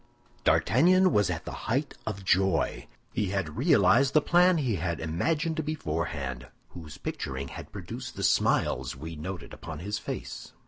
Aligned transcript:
D'Artagnan 0.43 1.11
was 1.13 1.29
at 1.29 1.45
the 1.45 1.51
height 1.69 1.93
of 2.07 2.25
joy; 2.25 2.87
he 3.13 3.27
had 3.27 3.55
realized 3.55 4.15
the 4.15 4.19
plan 4.21 4.57
he 4.57 4.77
had 4.77 4.99
imagined 4.99 5.63
beforehand, 5.63 6.47
whose 6.69 6.97
picturing 6.97 7.49
had 7.49 7.71
produced 7.71 8.15
the 8.15 8.23
smiles 8.23 8.95
we 8.95 9.15
noted 9.15 9.53
upon 9.53 9.77
his 9.77 9.99
face. 9.99 10.53